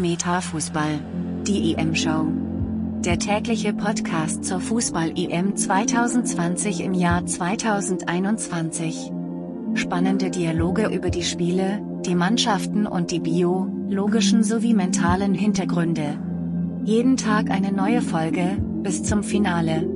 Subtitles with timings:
[0.00, 0.98] Metafußball.
[1.46, 2.26] Die EM-Show.
[3.04, 9.12] Der tägliche Podcast zur Fußball-EM 2020 im Jahr 2021.
[9.74, 16.18] Spannende Dialoge über die Spiele, die Mannschaften und die biologischen sowie mentalen Hintergründe.
[16.84, 19.86] Jeden Tag eine neue Folge, bis zum Finale.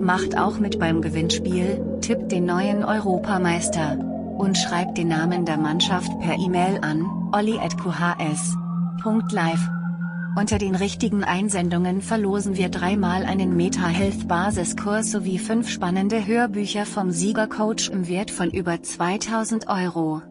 [0.00, 3.98] Macht auch mit beim Gewinnspiel, tippt den neuen Europameister.
[4.38, 7.06] Und schreibt den Namen der Mannschaft per E-Mail an,
[9.02, 9.70] olli.qhs.live.
[10.36, 16.86] Unter den richtigen Einsendungen verlosen wir dreimal einen Meta Health Basiskurs sowie fünf spannende Hörbücher
[16.86, 20.22] vom Siegercoach im Wert von über 2000 Euro.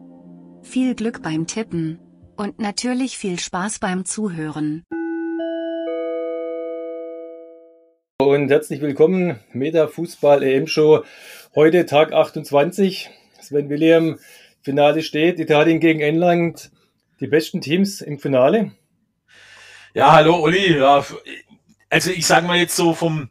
[0.62, 2.00] Viel Glück beim Tippen.
[2.36, 4.84] Und natürlich viel Spaß beim Zuhören.
[8.18, 11.04] Und herzlich willkommen, Meta Fußball EM Show.
[11.54, 13.10] Heute Tag 28.
[13.40, 14.18] Sven William,
[14.62, 16.70] Finale steht, Italien gegen England,
[17.20, 18.72] die besten Teams im Finale.
[19.94, 20.78] Ja, hallo Olli.
[20.78, 21.04] Ja,
[21.90, 23.30] also ich sage mal jetzt so vom,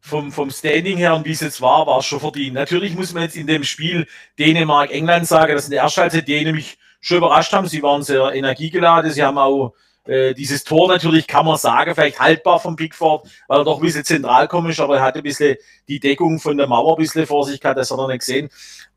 [0.00, 2.54] vom, vom Standing her und wie es jetzt war, war es schon verdient.
[2.54, 4.06] Natürlich muss man jetzt in dem Spiel
[4.38, 7.66] Dänemark-England sagen, dass in der ersten die mich schon überrascht haben.
[7.66, 9.74] Sie waren sehr energiegeladen, sie haben auch
[10.06, 13.82] äh, dieses Tor natürlich, kann man sagen, vielleicht haltbar von Pickford, weil er doch ein
[13.82, 17.26] bisschen zentral komisch, aber er hatte ein bisschen die Deckung von der Mauer ein bisschen
[17.26, 18.48] vor sich gehabt, das hat er nicht gesehen.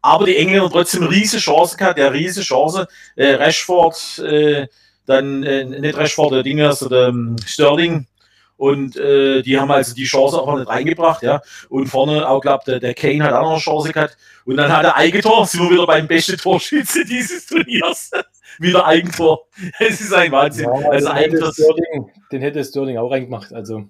[0.02, 2.88] Aber die Engländer trotzdem riesige Chance gehabt, der riesige Chance.
[3.16, 4.68] Äh, Rashford, äh,
[5.06, 8.08] dann äh, nicht Rashford, der Ding, also der ähm, Sterling.
[8.58, 11.42] Und äh, die haben also die Chance auch nicht reingebracht, ja.
[11.70, 14.18] Und vorne auch, glaube der, der Kane hat auch noch eine Chance gehabt.
[14.46, 18.12] Und dann hat er Eigentor, sind wir wieder beim besten Torschütze dieses Turniers.
[18.60, 19.48] wieder Eigentor.
[19.80, 20.66] Es ist ein Wahnsinn.
[20.66, 21.54] Ja, also, also Eigentor.
[21.54, 23.86] Sterling, den hätte Sterling auch reingemacht, also.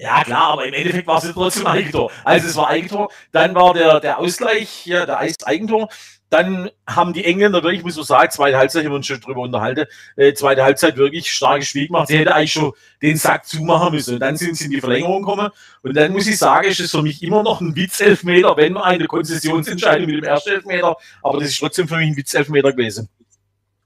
[0.00, 2.10] Ja, klar, aber im Endeffekt war es trotzdem Eigentor.
[2.24, 3.10] Also es war Eigentor.
[3.32, 5.90] Dann war der, der Ausgleich, ja, der Eigentor.
[6.30, 9.40] Dann haben die Engländer wirklich, muss man sagen, zweite Halbzeit, haben wir uns schon drüber
[9.40, 12.06] unterhalten, äh, zweite Halbzeit wirklich starkes Spiel gemacht.
[12.06, 14.14] Sie hätte eigentlich schon den Sack zumachen müssen.
[14.14, 15.50] Und dann sind sie in die Verlängerung gekommen.
[15.82, 18.84] Und dann muss ich sagen, ist es für mich immer noch ein Witzelfmeter, wenn man
[18.84, 23.08] eine Konzessionsentscheidung mit dem ersten Elfmeter, aber das ist trotzdem für mich ein Witzelfmeter gewesen.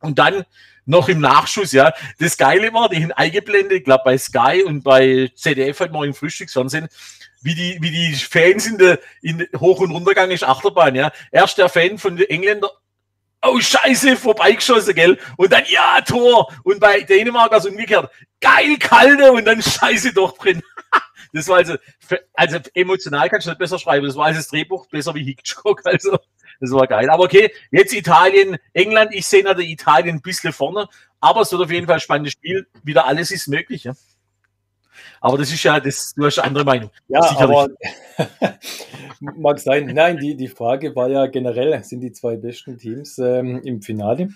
[0.05, 0.45] Und dann
[0.87, 1.93] noch im Nachschuss, ja.
[2.19, 6.07] Das Geile war, die sind eingeblendet, ich glaube bei Sky und bei ZDF halt mal
[6.07, 6.89] im Frühstücksfernsehen,
[7.43, 11.11] wie die, wie die Fans in der, in Hoch- und Runtergang ist Achterbahn, ja.
[11.33, 12.71] Erst der Fan von den Engländern,
[13.47, 15.19] oh Scheiße, vorbeigeschossen, gell?
[15.37, 16.53] Und dann, ja, Tor.
[16.65, 18.11] Und bei Dänemark also umgekehrt,
[18.41, 20.63] geil, kalte und dann Scheiße doch drin.
[21.33, 21.77] das war also,
[22.35, 24.07] also emotional kannst du nicht besser schreiben.
[24.07, 26.19] Das war also das Drehbuch besser wie Hitchcock, also.
[26.65, 27.11] Das war geil.
[27.11, 29.15] Aber okay, jetzt Italien, England.
[29.15, 30.89] Ich sehe natürlich Italien ein bisschen vorne,
[31.21, 32.67] aber es wird auf jeden Fall ein spannendes Spiel.
[32.83, 33.85] Wieder alles ist möglich.
[33.85, 33.95] Ja?
[35.21, 36.91] Aber das ist ja, das, du hast eine andere Meinung.
[37.09, 37.69] Ja, aber
[39.21, 39.87] mag sein.
[39.87, 44.29] Nein, die, die Frage war ja generell, sind die zwei besten Teams ähm, im Finale?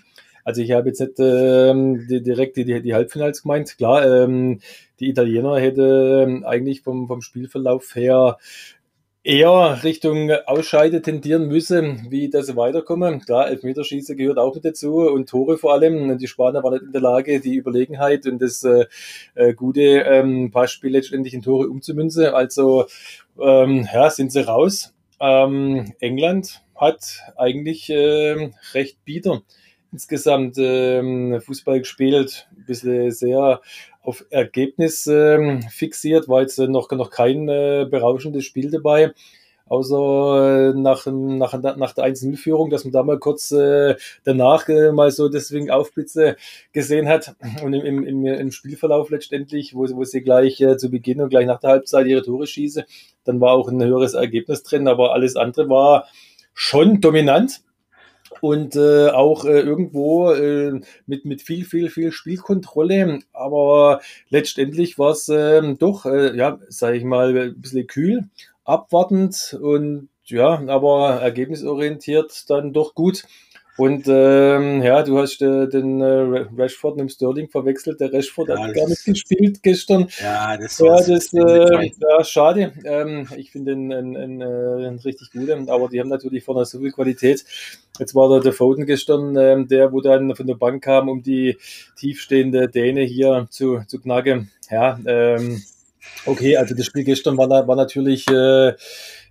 [0.45, 3.77] Also ich habe jetzt nicht ähm, die, direkt die, die, die Halbfinals gemeint.
[3.77, 4.61] Klar, ähm,
[4.99, 8.39] die Italiener hätte ähm, eigentlich vom, vom Spielverlauf her
[9.29, 13.21] eher Richtung Ausscheide tendieren müsse, wie dass sie weiterkommen.
[13.21, 16.17] Klar, Elfmeterschießen gehört auch mit dazu und Tore vor allem.
[16.17, 18.87] Die Spanier waren nicht in der Lage, die Überlegenheit und das äh,
[19.35, 22.25] äh, gute ähm, Passspiel letztendlich in Tore umzumünzen.
[22.25, 22.87] Also
[23.39, 24.95] ähm, ja, sind sie raus.
[25.21, 29.43] Ähm, England hat eigentlich äh, recht bieder
[29.93, 33.61] insgesamt ähm, Fußball gespielt, ein bisschen sehr
[34.09, 39.13] auf Ergebnis ähm, fixiert, war jetzt noch, noch kein äh, berauschendes Spiel dabei.
[39.67, 44.93] Außer äh, nach, nach, nach der 1-0-Führung, dass man da mal kurz äh, danach äh,
[44.93, 46.37] mal so deswegen Aufblitze
[46.73, 47.37] gesehen hat.
[47.63, 51.47] Und im, im, im Spielverlauf letztendlich, wo, wo sie gleich äh, zu Beginn und gleich
[51.47, 52.85] nach der Halbzeit ihre Tore schießen,
[53.25, 56.07] dann war auch ein höheres Ergebnis drin, aber alles andere war
[56.55, 57.61] schon dominant
[58.41, 63.21] und äh, auch äh, irgendwo äh, mit, mit viel, viel, viel Spielkontrolle.
[63.33, 64.01] Aber
[64.31, 68.25] letztendlich war es äh, doch, äh, ja, sage ich mal, ein bisschen kühl,
[68.65, 73.25] abwartend und ja, aber ergebnisorientiert dann doch gut.
[73.79, 78.01] Und ähm, ja, du hast äh, den äh, Rashford mit dem Sterling verwechselt.
[78.01, 80.09] Der Rashford ja, hat gar nicht gespielt gestern.
[80.21, 82.73] Ja, das, ja, das äh, ja, schade.
[82.85, 86.65] Ähm, ich finde ihn ein, ein, ein, ein richtig guter, aber die haben natürlich vorne
[86.65, 87.45] so viel Qualität.
[88.01, 91.23] Jetzt war da der Foden gestern, ähm, der, wo dann von der Bank kam, um
[91.23, 91.57] die
[91.97, 94.51] tiefstehende Däne hier zu, zu knacken.
[94.73, 95.63] Ja, ähm,
[96.27, 98.75] okay, also das Spiel gestern war, war natürlich äh,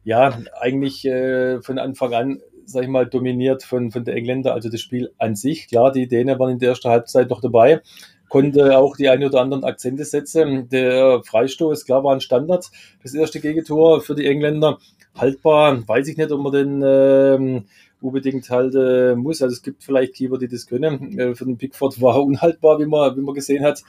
[0.06, 4.70] ja eigentlich äh, von Anfang an sag ich mal, dominiert von, von der Engländer, also
[4.70, 5.68] das Spiel an sich.
[5.68, 7.82] Klar, die Dänen waren in der ersten Halbzeit noch dabei,
[8.30, 10.70] konnte auch die ein oder anderen Akzente setzen.
[10.70, 12.70] Der Freistoß, klar, war ein Standard.
[13.02, 14.80] Das erste Gegentor für die Engländer
[15.16, 15.88] haltbar.
[15.88, 17.66] Weiß ich nicht, ob man den, ähm,
[18.02, 19.42] unbedingt halt äh, muss.
[19.42, 21.18] Also es gibt vielleicht Keeper, die das können.
[21.18, 23.84] Äh, für den Pickford war er unhaltbar, wie man, wie man gesehen hat.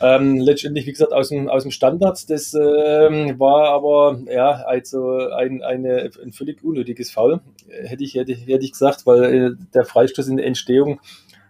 [0.00, 2.28] Ähm, letztendlich, wie gesagt, aus dem, aus dem Standard.
[2.28, 8.34] Das ähm, war aber ja also ein, eine, ein völlig unnötiges Foul, hätte ich, hätte,
[8.34, 11.00] hätte ich gesagt, weil äh, der Freistoß in der Entstehung,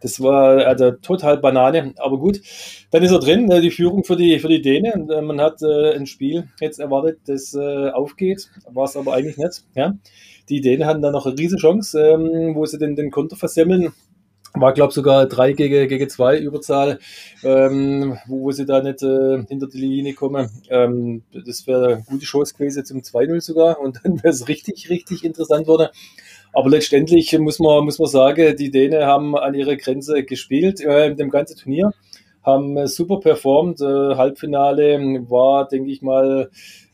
[0.00, 1.94] das war also total Banane.
[1.96, 2.40] Aber gut,
[2.90, 5.10] dann ist er drin, äh, die Führung für die, für die Dänen.
[5.10, 9.38] Äh, man hat äh, ein Spiel jetzt erwartet, das äh, aufgeht, war es aber eigentlich
[9.38, 9.64] nicht.
[9.74, 9.96] Ja?
[10.48, 13.92] Die Dänen hatten dann noch eine riesige Chance, ähm, wo sie den, den Konter versemmeln
[14.60, 16.98] war, glaube sogar 3 gegen, gegen 2 Überzahl,
[17.42, 20.48] ähm, wo, sie da nicht äh, hinter die Linie kommen.
[20.70, 24.88] Ähm, das wäre eine gute Chance gewesen zum 2-0 sogar und dann wäre es richtig,
[24.90, 25.88] richtig interessant worden.
[26.52, 31.14] Aber letztendlich muss man, muss man sagen, die Dänen haben an ihrer Grenze gespielt, äh,
[31.14, 31.92] dem ganzen Turnier,
[32.42, 33.80] haben äh, super performt.
[33.80, 33.84] Äh,
[34.16, 36.50] Halbfinale war, denke ich mal,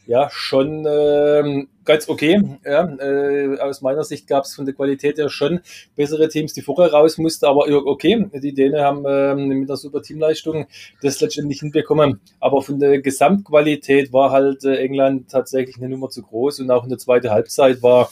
[0.07, 2.41] ja, schon äh, ganz okay.
[2.65, 5.61] Ja, äh, aus meiner Sicht gab es von der Qualität her schon
[5.97, 10.03] bessere Teams, die vorher raus mussten, aber okay, die Dänen haben äh, mit einer super
[10.03, 10.67] Teamleistung
[11.03, 12.21] das letztendlich hinbekommen.
[12.41, 16.85] Aber von der Gesamtqualität war halt äh, England tatsächlich eine Nummer zu groß und auch
[16.85, 18.11] in der zweiten Halbzeit war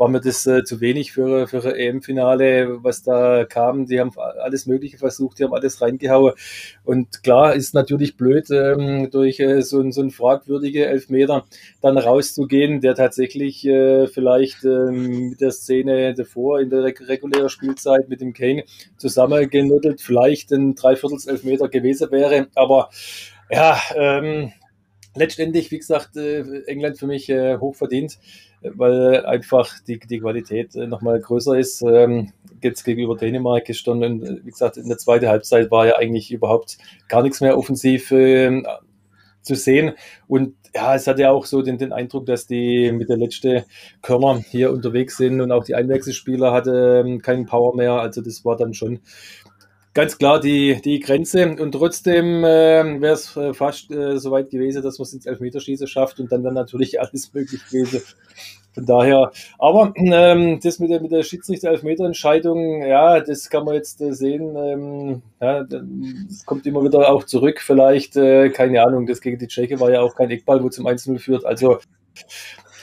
[0.00, 3.84] war mir das äh, zu wenig für, für ein EM-Finale, was da kam.
[3.84, 6.32] Die haben alles Mögliche versucht, die haben alles reingehauen.
[6.84, 11.44] Und klar ist natürlich blöd, ähm, durch äh, so, so einen fragwürdigen Elfmeter
[11.82, 18.08] dann rauszugehen, der tatsächlich äh, vielleicht ähm, mit der Szene davor in der regulären Spielzeit
[18.08, 18.64] mit dem Kane
[18.96, 22.46] zusammengenuddelt, vielleicht ein Dreiviertels Elfmeter gewesen wäre.
[22.54, 22.88] Aber
[23.50, 24.50] ja, ähm,
[25.14, 28.18] letztendlich, wie gesagt, äh, England für mich äh, hoch verdient
[28.62, 31.82] weil einfach die, die Qualität äh, nochmal größer ist.
[31.82, 35.96] Ähm, jetzt gegenüber Dänemark gestern, und, äh, wie gesagt, in der zweiten Halbzeit war ja
[35.96, 36.78] eigentlich überhaupt
[37.08, 38.62] gar nichts mehr offensiv äh,
[39.42, 39.92] zu sehen.
[40.26, 43.64] Und ja, es hat ja auch so den, den Eindruck, dass die mit der letzten
[44.02, 47.94] Körner hier unterwegs sind und auch die Einwechselspieler hatte ähm, keinen Power mehr.
[47.94, 49.00] Also das war dann schon
[49.94, 51.56] ganz klar die, die Grenze.
[51.58, 55.86] Und trotzdem äh, wäre es fast äh, so weit gewesen, dass man es ins Elfmeterschießen
[55.86, 58.02] schafft und dann, dann natürlich alles möglich gewesen.
[58.72, 64.00] Von daher, aber ähm, das mit der, mit der Schiedsrichter-Elfmeter-Entscheidung, ja, das kann man jetzt
[64.00, 64.54] äh, sehen.
[64.56, 67.60] Ähm, ja, das kommt immer wieder auch zurück.
[67.60, 70.86] Vielleicht, äh, keine Ahnung, das gegen die Tscheche war ja auch kein Eckball, wo zum
[70.86, 71.44] 1-0 führt.
[71.44, 71.80] Also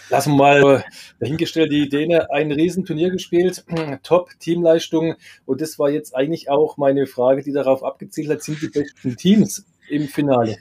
[0.10, 0.86] lassen wir mal
[1.20, 3.66] dahingestellt, die Dänen ein Riesenturnier gespielt,
[4.04, 5.16] Top-Teamleistung.
[5.46, 9.16] Und das war jetzt eigentlich auch meine Frage, die darauf abgezielt hat, sind die besten
[9.18, 10.58] Teams im Finale?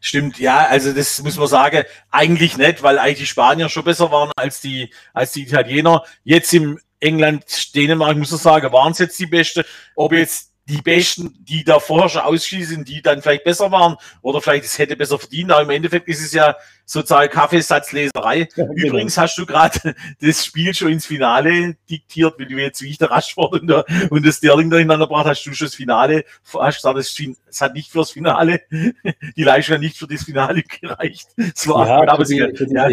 [0.00, 4.10] Stimmt, ja, also das muss man sagen, eigentlich nicht, weil eigentlich die Spanier schon besser
[4.10, 6.04] waren als die, als die Italiener.
[6.24, 9.64] Jetzt im England, Dänemark, muss man sagen, waren es jetzt die Beste.
[9.96, 14.40] Ob jetzt die Besten, die da vorher schon ausschließen, die dann vielleicht besser waren oder
[14.40, 15.50] vielleicht es hätte besser verdient.
[15.50, 16.56] Aber im Endeffekt ist es ja
[16.86, 18.38] sozusagen Kaffeesatzleserei.
[18.38, 18.72] Ja, genau.
[18.74, 22.98] Übrigens hast du gerade das Spiel schon ins Finale diktiert, wie du jetzt wie ich
[22.98, 26.24] der Rashford und, der, und das Sterling da hintereinander gebracht hast, du schon das Finale,
[26.54, 31.28] hast gesagt, es hat nicht fürs Finale, die Leistung hat nicht für das Finale gereicht.
[31.36, 32.88] Es war ja, aber für die, für die ja,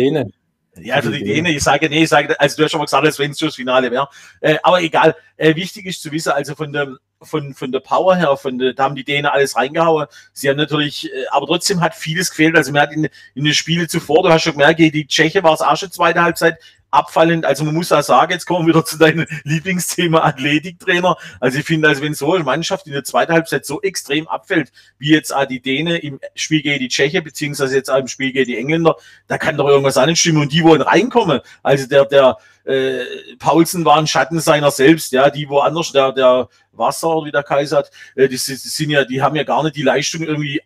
[0.81, 3.05] ja, für die Däne, ich sage, nee, ich sage, also du hast schon mal gesagt,
[3.05, 4.07] als wenn es das Finale wäre.
[4.39, 8.15] Äh, aber egal, äh, wichtig ist zu wissen, also von der, von, von der Power
[8.15, 10.07] her, von der, da haben die Dänen alles reingehauen.
[10.33, 12.55] Sie haben natürlich, äh, aber trotzdem hat vieles gefehlt.
[12.55, 15.53] Also man hat in, in den Spielen zuvor, du hast schon gemerkt, die Tscheche war
[15.53, 16.57] es auch schon zweite Halbzeit,
[16.91, 17.45] abfallend.
[17.45, 21.17] Also man muss auch sagen, jetzt kommen wir wieder zu deinem Lieblingsthema Athletiktrainer.
[21.39, 24.71] Also ich finde, also wenn so eine Mannschaft in der zweiten Halbzeit so extrem abfällt,
[24.97, 28.31] wie jetzt auch die Dänen im Spiel gegen die Tscheche, beziehungsweise jetzt auch im Spiel
[28.31, 28.95] gegen die Engländer,
[29.27, 31.41] da kann doch irgendwas anstimmen und die wollen reinkommen.
[31.63, 33.03] Also der, der äh,
[33.37, 37.79] Paulsen war ein Schatten seiner selbst, ja, die woanders, der, der Wasser, wie der Kaiser
[37.79, 40.61] hat, äh, die, die sind ja, die haben ja gar nicht die Leistung irgendwie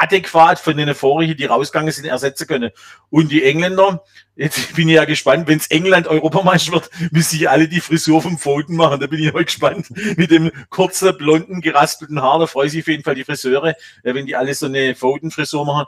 [0.00, 2.70] adäquat von den vorigen, die rausgegangen sind, ersetzen können.
[3.10, 7.48] Und die Engländer, jetzt bin ich ja gespannt, wenn es England Europameister wird, müssen sie
[7.48, 9.00] alle die Frisur vom Foden machen.
[9.00, 9.88] Da bin ich mal gespannt.
[10.16, 13.74] Mit dem kurzen, blonden, geraspelten Haar, da freue ich sich auf jeden Fall die Friseure,
[14.02, 15.86] wenn die alle so eine Foden-Frisur machen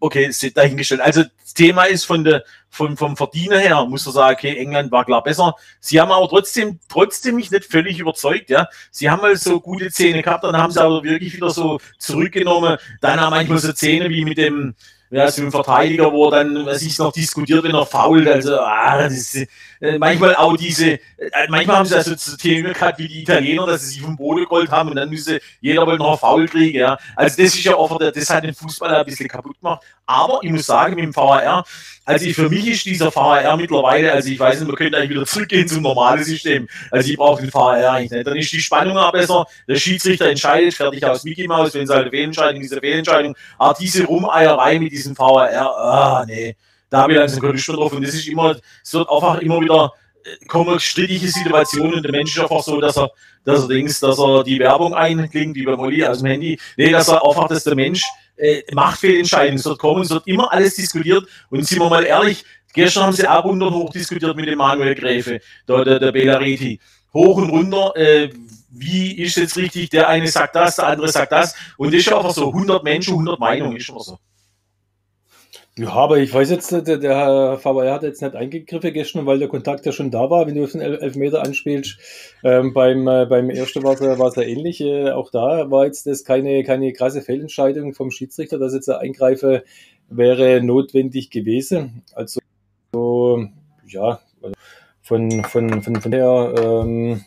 [0.00, 1.00] okay, ist dahingestellt.
[1.00, 4.90] Also das Thema ist von der, vom, vom Verdiener her, muss man sagen, okay, England
[4.90, 5.54] war klar besser.
[5.78, 8.68] Sie haben aber trotzdem, trotzdem mich nicht völlig überzeugt, ja.
[8.90, 12.78] Sie haben mal so gute Zähne gehabt, dann haben sie aber wirklich wieder so zurückgenommen.
[13.00, 14.74] Dann haben manchmal so Zähne wie mit dem,
[15.10, 18.96] ja, so ein Verteidiger, wo dann, was ich noch diskutiert, wenn er fault, also, ah,
[18.98, 19.48] das ist,
[19.80, 21.00] äh, manchmal auch diese, äh,
[21.48, 24.44] manchmal haben sie also zu Themen gehabt wie die Italiener, dass sie sich vom Boden
[24.44, 26.98] gerollt haben und dann müsse jeder wohl noch faul kriegen, ja.
[27.16, 29.82] Also das ist ja auch, das hat den Fußball ein bisschen kaputt gemacht.
[30.06, 31.64] Aber ich muss sagen, mit dem VAR,
[32.04, 35.26] also für mich ist dieser VAR mittlerweile, also ich weiß nicht, man könnte eigentlich wieder
[35.26, 36.68] zurückgehen zum normalen System.
[36.90, 38.26] Also ich brauche den VAR eigentlich nicht.
[38.26, 41.90] Dann ist die Spannung auch besser, der Schiedsrichter entscheidet, fertig aus Mickey Mouse, wenn es
[41.90, 46.56] halt eine Fehlentscheidung, diese Fehlentscheidung, aber diese Rumeierei mit diesem VAR, ah, nee,
[46.88, 47.92] da habe ich langsam keine Lust drauf.
[47.92, 49.92] Und das ist immer, es wird einfach immer wieder
[50.48, 53.10] kommen strittige Situationen und der Mensch ist einfach so, dass er,
[53.44, 56.58] dass er denkt, dass er die Werbung einklingt, wie bei Molly aus dem Handy.
[56.76, 58.02] Nee, dass er einfach, dass der Mensch
[58.36, 62.44] äh, Machtfehlentscheidungen es wird kommen, es wird immer alles diskutiert und sind wir mal ehrlich,
[62.72, 66.80] gestern haben sie runter und hoch diskutiert mit dem Manuel Gräfe, der, der, der Belareti.
[67.12, 68.30] Hoch und runter, äh,
[68.70, 72.12] wie ist jetzt richtig, der eine sagt das, der andere sagt das und das ist
[72.12, 74.18] einfach so, 100 Menschen, 100 Meinungen, ist immer so.
[75.80, 79.48] Ja, aber ich weiß jetzt, der, der VAR hat jetzt nicht eingegriffen gestern, weil der
[79.48, 81.96] Kontakt ja schon da war, wenn du auf den Elfmeter anspielst.
[82.44, 84.82] Ähm, beim, äh, beim ersten war es ja ähnlich.
[84.82, 89.00] Äh, auch da war jetzt das keine, keine krasse Fehlentscheidung vom Schiedsrichter, dass jetzt ein
[89.00, 89.60] Eingreifen
[90.10, 92.02] wäre notwendig gewesen.
[92.14, 92.40] Also,
[92.92, 93.46] so,
[93.86, 94.20] ja,
[95.00, 97.24] von, von, von, von der, ähm,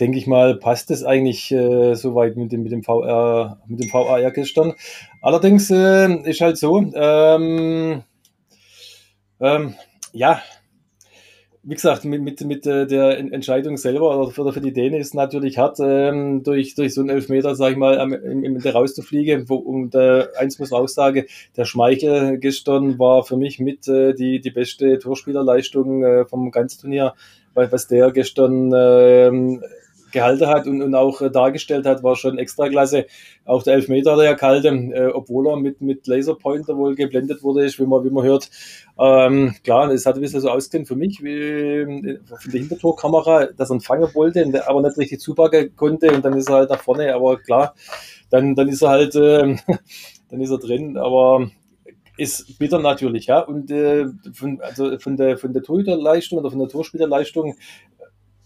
[0.00, 3.92] denke ich mal, passt es eigentlich äh, soweit mit dem, mit dem VR, mit dem
[3.92, 4.74] VAR gestern.
[5.20, 8.02] Allerdings äh, ist halt so, ähm,
[9.40, 9.74] ähm,
[10.12, 10.40] ja,
[11.66, 15.14] wie gesagt, mit, mit, mit äh, der Entscheidung selber oder für, die Dänen ist es
[15.14, 19.48] natürlich hart, ähm, durch, durch so einen Elfmeter, sag ich mal, am, im, im rauszufliegen.
[19.48, 21.24] Wo, und äh, eins muss ich auch sagen,
[21.56, 26.82] der Schmeichel gestern war für mich mit äh, die, die beste Torspielerleistung äh, vom ganzen
[26.82, 27.14] Turnier,
[27.54, 29.30] weil was der gestern äh,
[30.14, 33.06] gehalten hat und, und auch äh, dargestellt hat, war schon extra klasse.
[33.44, 37.42] Auch der Elfmeter hat er ja gehalten, äh, obwohl er mit, mit Laserpointer wohl geblendet
[37.42, 38.48] wurde, ist, wie man, wie man hört.
[38.98, 43.46] Ähm, klar, es hat ein bisschen so ausgesehen für mich, wie äh, von der Hintertorkamera,
[43.46, 46.70] dass er ihn fangen wollte, aber nicht richtig zupacken konnte und dann ist er halt
[46.70, 47.74] nach vorne, aber klar,
[48.30, 49.56] dann, dann ist er halt, äh,
[50.30, 51.50] dann ist er drin, aber
[52.16, 53.40] ist bitter natürlich, ja.
[53.40, 57.56] Und äh, von, also von der von der Torhüterleistung oder von der Torspielerleistung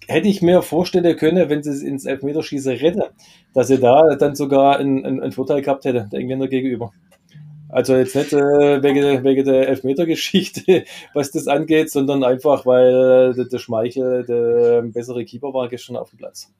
[0.08, 3.02] hätte ich mir vorstellen können, wenn sie es ins Elfmeterschießen retten,
[3.54, 6.92] dass sie da dann sogar einen, einen, Vorteil gehabt hätte, der Engländer gegenüber.
[7.68, 10.84] Also jetzt nicht äh, wegen, wegen der Elfmetergeschichte,
[11.14, 16.18] was das angeht, sondern einfach, weil der Schmeichel der bessere Keeper war gestern auf dem
[16.18, 16.50] Platz.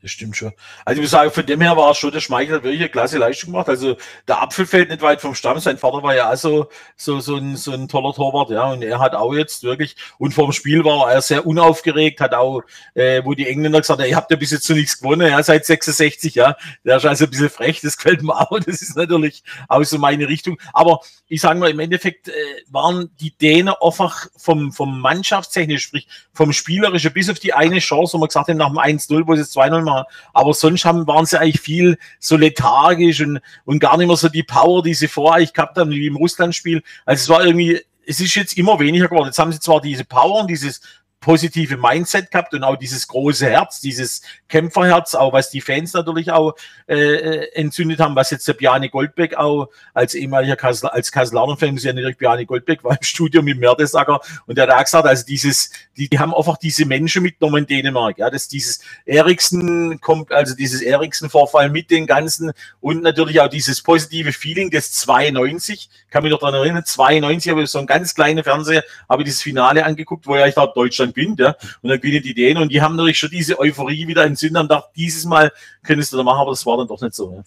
[0.00, 0.52] Das stimmt schon.
[0.84, 3.50] Also ich muss sagen, von dem her war schon der Schmeichel wirklich eine klasse Leistung
[3.50, 3.68] gemacht.
[3.68, 3.96] Also
[4.28, 5.58] der Apfel fällt nicht weit vom Stamm.
[5.58, 8.70] Sein Vater war ja auch so, so, ein, so ein toller Torwart, ja.
[8.70, 12.62] Und er hat auch jetzt wirklich, und vorm Spiel war er sehr unaufgeregt, hat auch,
[12.94, 15.42] äh, wo die Engländer gesagt haben, ihr habt ja bis jetzt noch nichts gewonnen, ja,
[15.42, 16.56] seit 66, ja.
[16.84, 18.60] Der ist also ein bisschen frech, das gefällt mir auch.
[18.60, 20.58] Das ist natürlich auch so meine Richtung.
[20.72, 22.32] Aber ich sage mal, im Endeffekt äh,
[22.68, 28.14] waren die Dänen einfach vom, vom Mannschaftstechnisch, sprich vom Spielerischen, bis auf die eine Chance,
[28.14, 30.04] wo man gesagt haben, nach dem 1-0, wo es jetzt 2-0 machen.
[30.32, 34.28] Aber sonst haben, waren sie eigentlich viel so lethargisch und, und gar nicht mehr so
[34.28, 36.82] die Power, die sie vorher eigentlich gehabt haben, wie im Russland-Spiel.
[37.04, 39.26] Also es war irgendwie, es ist jetzt immer weniger geworden.
[39.26, 40.80] Jetzt haben sie zwar diese Power und dieses
[41.20, 46.30] positive Mindset gehabt und auch dieses große Herz, dieses Kämpferherz, auch was die Fans natürlich
[46.30, 46.54] auch
[46.86, 51.82] äh, entzündet haben, was jetzt der Bjane Goldbeck auch als ehemaliger Kassel, als Kasselaner-Fan, muss
[51.82, 55.26] ja nicht Bjane Goldbeck war im Studio mit Mertesacker und der hat auch gesagt, also
[55.26, 60.30] dieses, die, die haben einfach diese Menschen mitgenommen in Dänemark, ja, dass dieses Eriksen kommt,
[60.32, 66.22] also dieses Eriksen-Vorfall mit den ganzen und natürlich auch dieses positive Feeling des 92, kann
[66.22, 69.42] mich noch daran erinnern, 92 habe ich so ein ganz kleiner Fernseher, habe ich dieses
[69.42, 71.56] Finale angeguckt, wo ja ich da Deutschland Deutschland gewinnt, ja.
[71.82, 74.70] Und dann gewinnen die Dänen und die haben natürlich schon diese Euphorie wieder entzündet und
[74.70, 77.32] dachten, dieses Mal könntest du da machen, aber das war dann doch nicht so.
[77.32, 77.42] Ja.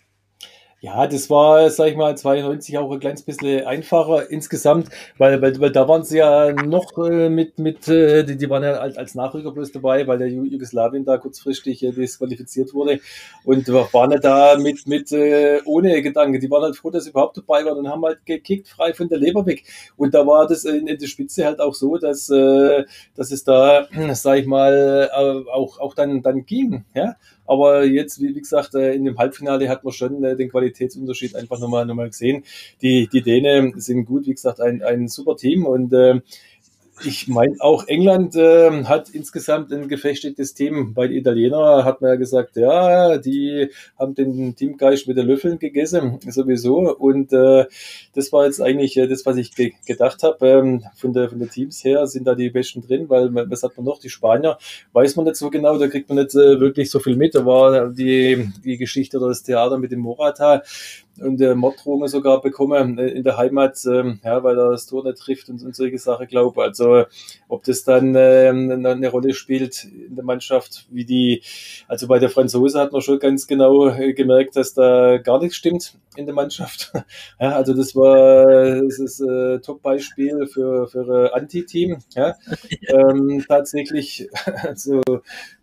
[0.84, 5.60] Ja, das war, sag ich mal, 92 auch ein kleines bisschen einfacher insgesamt, weil, weil,
[5.60, 8.98] weil da waren sie ja noch äh, mit, mit äh, die, die waren ja als,
[8.98, 13.00] als Nachrücker bloß dabei, weil der Jugoslawien da kurzfristig äh, disqualifiziert wurde
[13.44, 16.40] und waren ja da mit, mit äh, ohne Gedanke.
[16.40, 19.08] Die waren halt froh, dass sie überhaupt dabei waren und haben halt gekickt, frei von
[19.08, 19.64] der Leber weg.
[19.98, 22.86] Und da war das in, in der Spitze halt auch so, dass, äh,
[23.16, 27.18] dass es da, sag ich mal, äh, auch, auch dann, dann ging, ja.
[27.52, 31.60] Aber jetzt, wie, gesagt, äh, in dem Halbfinale hat man schon äh, den Qualitätsunterschied einfach
[31.60, 32.46] nochmal, nochmal gesehen.
[32.82, 36.22] Die, die Dänen sind gut, wie gesagt, ein, ein super Team und äh,
[37.04, 40.94] ich meine, auch England äh, hat insgesamt ein gefestigtes Team.
[40.94, 45.60] Bei den Italienern hat man ja gesagt, ja, die haben den Teamgeist mit den Löffeln
[45.60, 46.96] gegessen, sowieso.
[46.98, 47.66] Und äh,
[48.14, 50.48] das war jetzt eigentlich äh, das, was ich ge gedacht habe.
[50.48, 53.78] Ähm, von, der, von der Teams her sind da die Besten drin, weil was hat
[53.78, 54.00] man noch?
[54.00, 54.58] Die Spanier
[54.94, 57.36] weiß man nicht so genau, da kriegt man nicht äh, wirklich so viel mit.
[57.36, 60.64] Da war die, die Geschichte oder das Theater mit dem Morata
[61.22, 65.04] und äh, Morddrohungen sogar bekommen äh, in der Heimat, ähm, ja, weil er das Tor
[65.04, 66.62] nicht trifft und, und solche Sachen glaube.
[66.62, 67.06] Also
[67.48, 71.44] ob das dann ähm, eine Rolle spielt in der Mannschaft, wie die,
[71.88, 75.56] also bei der Franzose hat man schon ganz genau äh, gemerkt, dass da gar nichts
[75.56, 75.98] stimmt.
[76.16, 76.92] in der Mannschaft.
[77.40, 81.98] Ja, also das war das ist äh, Top-Beispiel für, für Anti-Team.
[82.16, 82.36] Ja.
[82.88, 84.28] Ähm, tatsächlich,
[84.64, 85.02] also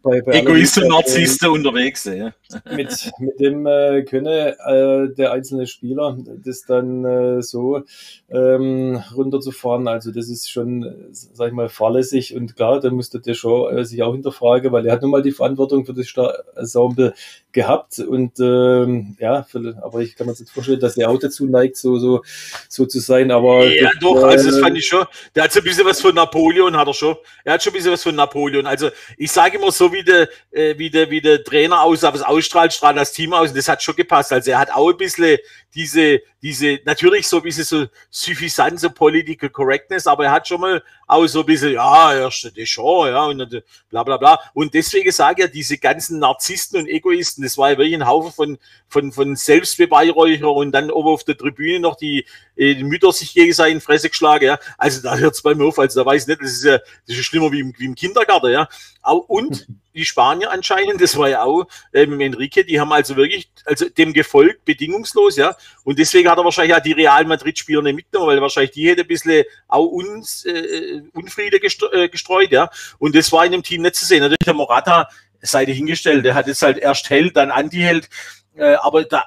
[0.02, 2.04] bei, bei Egoisten Narzissten äh, unterwegs.
[2.04, 2.32] Ja.
[2.74, 7.82] Mit, mit dem äh, könne äh, der einzelne Spieler das dann äh, so
[8.30, 9.88] ähm, runterzufahren.
[9.88, 13.84] Also das ist schon, sag ich mal, fahrlässig und klar, da müsste der schon äh,
[13.84, 16.12] sich auch hinterfragen, weil er hat nun mal die Verantwortung für das
[16.56, 17.14] Ensemble
[17.52, 21.46] gehabt und ähm, ja, für, aber ich kann mir jetzt vorstellen, dass er auch dazu
[21.46, 22.22] neigt, so, so,
[22.68, 23.30] so zu sein.
[23.30, 25.04] Aber ja, das, doch, also das fand ich schon.
[25.34, 27.16] Der hat so ein bisschen was von Napoleon, hat er schon.
[27.44, 28.66] Er hat schon ein bisschen was von Napoleon.
[28.66, 32.22] Also ich sage immer so, wie der, äh, wie der, wie der Trainer aus, was
[32.22, 33.50] ausstrahlt, strahlt das Team aus.
[33.50, 34.32] Und das hat schon gepasst.
[34.32, 35.27] Also er hat auch ein bisschen
[35.74, 40.60] diese, diese, natürlich so ein bisschen so suffisant, so Political Correctness, aber er hat schon
[40.60, 44.40] mal auch so ein bisschen, ja, er steht schon, ja, und bla bla bla.
[44.54, 48.06] Und deswegen sage ich ja, diese ganzen Narzissten und Egoisten, das war ja wirklich ein
[48.06, 48.58] Haufen von,
[48.88, 52.24] von, von Selbstbeweihräucher und dann oben auf der Tribüne noch die,
[52.58, 54.58] äh, die Mütter sich gegenseitig in Fresse geschlagen, ja.
[54.76, 56.78] Also da hört es bei mir auf, also da weiß ich nicht, das ist ja,
[56.78, 58.68] das ist schlimmer wie im, wie im Kindergarten, ja.
[59.02, 63.50] Und die Spanier anscheinend, das war ja auch äh, mit Enrique, die haben also wirklich,
[63.64, 65.56] also dem gefolgt, bedingungslos, ja.
[65.84, 69.02] Und deswegen hat er wahrscheinlich auch die Real Madrid-Spieler nicht mitgenommen, weil wahrscheinlich die hätte
[69.02, 72.70] ein bisschen auch uns, äh, Unfriede äh, gestreut, ja.
[72.98, 74.20] Und das war in dem Team nicht zu sehen.
[74.20, 75.08] Natürlich der Morata,
[75.40, 78.08] sei hingestellt, der hat jetzt halt erst Held, dann Anti-Held,
[78.56, 79.24] äh, aber da,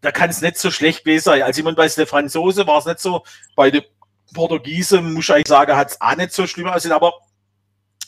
[0.00, 1.42] da kann es nicht so schlecht gewesen sein.
[1.48, 3.24] Ich meine, bei der Franzose war es nicht so,
[3.56, 3.82] bei den
[4.34, 7.14] Portugiesen, muss ich sagen, hat es auch nicht so schlimm aussehen, aber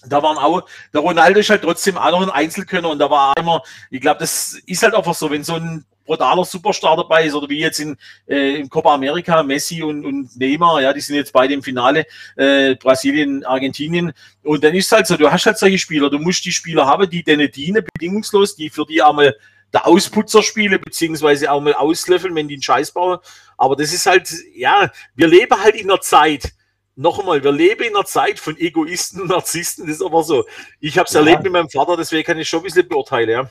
[0.06, 3.34] da waren auch, der Ronaldo ist halt trotzdem auch noch ein Einzelkönner und da war
[3.38, 7.34] immer, ich glaube, das ist halt einfach so, wenn so ein brutaler Superstar dabei ist
[7.34, 7.96] oder wie jetzt in,
[8.28, 12.04] äh, in Copa America, Messi und, und Neymar, ja, die sind jetzt beide im Finale,
[12.36, 16.18] äh, Brasilien, Argentinien und dann ist es halt so, du hast halt solche Spieler, du
[16.18, 19.34] musst die Spieler haben, die deine dienen, bedingungslos, die für die einmal
[19.74, 23.18] der Ausputzer spiele, beziehungsweise auch mal auslöffeln, wenn die einen Scheiß bauen,
[23.58, 26.54] aber das ist halt, ja, wir leben halt in einer Zeit,
[26.96, 30.44] noch einmal, wir leben in einer Zeit von Egoisten und Narzissten, das ist aber so.
[30.78, 31.20] Ich habe es ja.
[31.20, 33.50] erlebt mit meinem Vater, deswegen kann ich schon ein bisschen beurteilen, ja.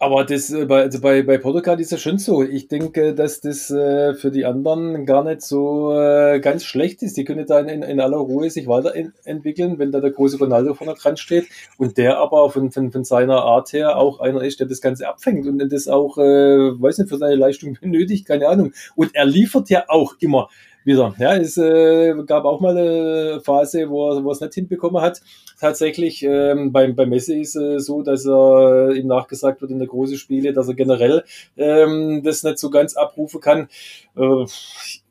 [0.00, 2.42] Aber das äh, bei, also bei, bei Portugal ist ja schon so.
[2.42, 7.16] Ich denke, dass das äh, für die anderen gar nicht so äh, ganz schlecht ist.
[7.16, 10.94] Die können da in, in aller Ruhe sich weiterentwickeln, wenn da der große Ronaldo vorne
[10.94, 11.46] dran steht
[11.78, 15.08] und der aber von, von, von seiner Art her auch einer ist, der das Ganze
[15.08, 18.72] abfängt und das auch, äh, weiß nicht, für seine Leistung benötigt, keine Ahnung.
[18.96, 20.48] Und er liefert ja auch immer
[20.84, 21.14] wieder.
[21.18, 25.02] Ja, es äh, gab auch mal eine Phase, wo er, wo er es nicht hinbekommen
[25.02, 25.20] hat.
[25.60, 29.78] Tatsächlich, ähm, beim, beim Messi ist es äh, so, dass er ihm nachgesagt wird in
[29.78, 31.24] der großen Spiele, dass er generell
[31.56, 33.68] ähm, das nicht so ganz abrufen kann.
[34.16, 34.44] Äh,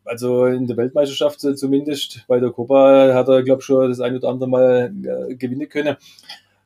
[0.06, 4.16] also in der Weltmeisterschaft zumindest, bei der Copa hat er, glaube ich, schon das ein
[4.16, 4.94] oder andere Mal
[5.30, 5.96] äh, gewinnen können.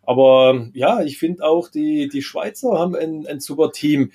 [0.08, 4.12] Aber ja, ich finde auch, die, die Schweizer haben ein, ein super Team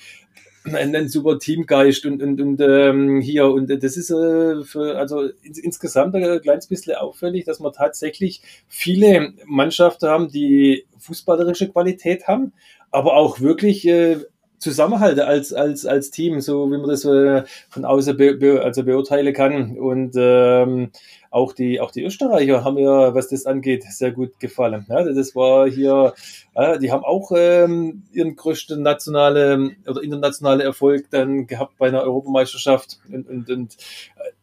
[0.65, 5.29] ein, ein super Teamgeist und, und, und ähm, hier und das ist äh, für, also
[5.43, 12.29] ins, insgesamt ein kleines bisschen auffällig, dass wir tatsächlich viele Mannschaften haben, die fußballerische Qualität
[12.29, 12.53] haben,
[12.91, 14.19] aber auch wirklich äh,
[14.63, 18.85] Zusammenhalt als, als, als Team, so wie man das äh, von außen be, be, also
[18.85, 19.77] beurteilen kann.
[19.77, 20.93] Und ähm,
[21.33, 24.85] auch die, auch die Österreicher haben mir, was das angeht, sehr gut gefallen.
[24.91, 26.13] Ja, das war hier,
[26.55, 32.03] äh, die haben auch ähm, ihren größten nationale oder internationale Erfolg dann gehabt bei einer
[32.03, 33.01] Europameisterschaft.
[33.11, 33.77] Und, und, und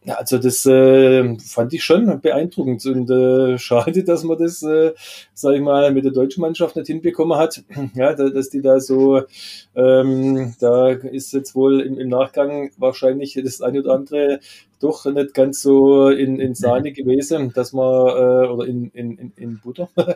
[0.05, 2.83] äh, also das äh, fand ich schon beeindruckend.
[2.87, 4.93] Und äh, schade, dass man das, äh,
[5.35, 7.63] sag ich mal, mit der deutschen Mannschaft nicht hinbekommen hat.
[7.95, 9.23] Ja, dass die da so,
[9.75, 14.39] ähm, da ist jetzt wohl im, im Nachgang wahrscheinlich das eine oder andere
[14.79, 19.59] doch nicht ganz so in, in Sahne gewesen, dass man, äh, oder in, in, in
[19.59, 19.89] Butter,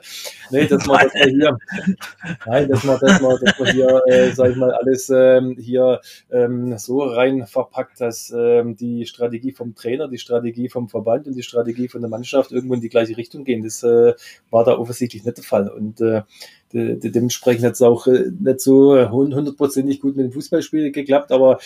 [0.51, 1.57] nee, dass man, dass man hier,
[2.45, 5.99] nein, dass man, dass man, dass man hier, äh, sag ich mal, alles ähm, hier
[6.31, 11.35] ähm, so rein verpackt, dass ähm, die Strategie vom Trainer, die Strategie vom Verband und
[11.35, 13.63] die Strategie von der Mannschaft irgendwo in die gleiche Richtung gehen.
[13.63, 14.13] Das äh,
[14.49, 15.67] war da offensichtlich nicht der Fall.
[15.67, 16.21] Und äh,
[16.71, 21.31] de, de, dementsprechend hat es auch äh, nicht so hundertprozentig gut mit dem Fußballspiel geklappt,
[21.31, 21.59] aber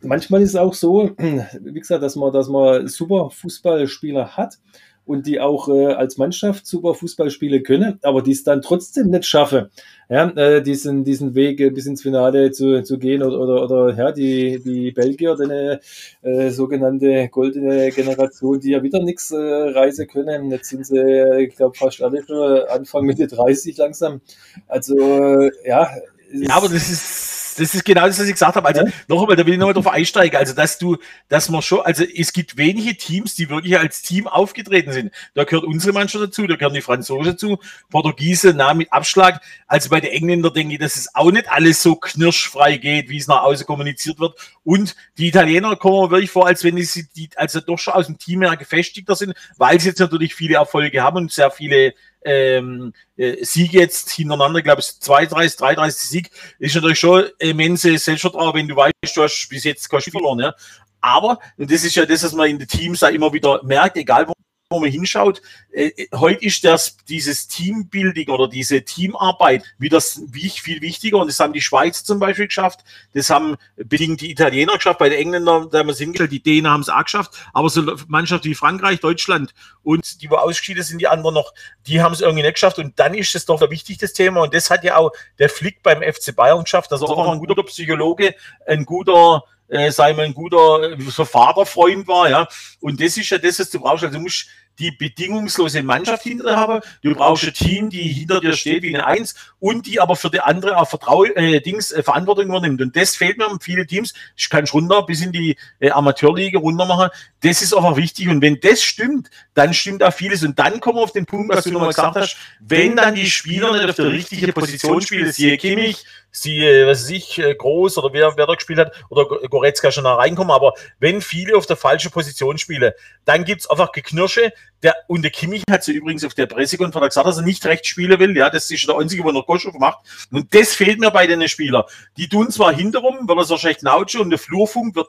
[0.00, 4.58] manchmal ist es auch so, wie gesagt, dass man, dass man super Fußballspieler hat
[5.06, 9.08] und die auch äh, als Mannschaft super Fußball spielen können, aber die es dann trotzdem
[9.10, 9.66] nicht schaffen,
[10.08, 13.94] ja, äh, diesen, diesen Weg äh, bis ins Finale zu, zu gehen oder, oder, oder
[13.96, 15.80] ja, die, die Belgier, eine
[16.22, 20.50] äh, sogenannte goldene Generation, die ja wieder nichts äh, reisen können.
[20.50, 24.20] Jetzt sind sie, ich glaube, fast alle schon Anfang Mitte 30 langsam.
[24.66, 25.88] Also, äh, ja.
[26.32, 27.25] Ja, aber das ist
[27.56, 28.66] das ist genau das, was ich gesagt habe.
[28.66, 28.92] Also ja.
[29.08, 30.38] noch einmal, da will ich nochmal drauf einsteigen.
[30.38, 30.96] Also, dass du,
[31.28, 35.12] dass man schon, also es gibt wenige Teams, die wirklich als Team aufgetreten sind.
[35.34, 37.58] Da gehört unsere Mannschaft dazu, da gehören die Franzosen dazu,
[37.90, 39.40] Portugiese, nah mit Abschlag.
[39.66, 43.18] Also bei den Engländern denke ich, dass es auch nicht alles so knirschfrei geht, wie
[43.18, 44.36] es nach außen kommuniziert wird.
[44.64, 48.18] Und die Italiener kommen wirklich vor, als wenn sie die, also doch schon aus dem
[48.18, 52.92] Team her gefestigter sind, weil sie jetzt natürlich viele Erfolge haben und sehr viele ähm,
[53.16, 58.68] äh, Siege jetzt hintereinander, glaube ich, 32, 33 Sieg, ist natürlich schon immense Selbstvertrauen, wenn
[58.68, 60.40] du weißt, du hast bis jetzt kein Spiel verloren.
[60.40, 60.54] Ja.
[61.00, 63.96] Aber, und das ist ja das, was man in den Teams da immer wieder merkt,
[63.96, 64.32] egal wo
[64.68, 70.80] wo man hinschaut, äh, heute ist das, dieses Teambuilding oder diese Teamarbeit wieder wie, viel
[70.80, 71.18] wichtiger.
[71.18, 72.80] Und das haben die Schweiz zum Beispiel geschafft,
[73.14, 76.42] das haben bedingt die Italiener geschafft, bei den Engländern, da haben wir es hingestellt, die
[76.42, 80.82] Dänen haben es auch geschafft, aber so Mannschaften wie Frankreich, Deutschland und die, wo ausgeschieden
[80.82, 81.54] sind, die anderen noch,
[81.86, 82.80] die haben es irgendwie nicht geschafft.
[82.80, 84.42] Und dann ist es doch ein wichtiges Thema.
[84.42, 87.38] Und das hat ja auch der Flick beim FC Bayern geschafft, dass er auch ein
[87.38, 88.34] guter Psychologe,
[88.66, 92.48] ein guter äh, sei mal ein guter so Vaterfreund war, ja.
[92.80, 94.04] Und das ist ja das, was du brauchst.
[94.04, 94.46] Also du musst
[94.78, 96.80] die bedingungslose Mannschaft hinter dir haben.
[97.02, 100.30] Du brauchst ein Team, die hinter dir steht wie eine Eins und die aber für
[100.30, 102.80] die andere auch Vertrau äh, Dings, äh, Verantwortung übernimmt.
[102.80, 104.12] Und das fehlt mir an viele Teams.
[104.36, 107.08] Ich kann runter bis in die äh, Amateurliga runter machen.
[107.40, 108.28] Das ist einfach wichtig.
[108.28, 110.42] Und wenn das stimmt, dann stimmt auch vieles.
[110.42, 112.36] Und dann kommen wir auf den Punkt, was du nochmal gesagt hast.
[112.60, 116.04] Wenn dann die Spieler nicht auf der richtigen Position spielen, siehe Kimmich,
[116.36, 120.04] siehe, was weiß ich, äh, Groß oder wer, wer da gespielt hat, oder Goretzka schon
[120.04, 122.92] da reinkommen, aber wenn viele auf der falschen Position spielen,
[123.24, 127.26] dann gibt's einfach Geknirsche, der, und der Kimmich hat so übrigens auf der Pressekonferenz gesagt,
[127.26, 129.98] dass er nicht recht spielen will, ja, das ist der einzige, wo noch Koschow macht,
[130.30, 131.84] und das fehlt mir bei den Spielern.
[132.16, 135.08] Die tun zwar hinterrum, weil er so schlecht nautsche und der Flurfunk wird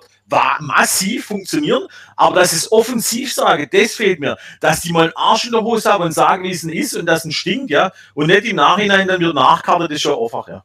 [0.59, 5.15] massiv funktionieren, aber dass ich es offensiv sage, das fehlt mir, dass die mal einen
[5.15, 7.91] Arsch in der Hose haben und sagen, wie es ist und dass es stinkt, ja,
[8.13, 10.63] und nicht im Nachhinein dann wieder nachkarten, das ist schon einfach, ja.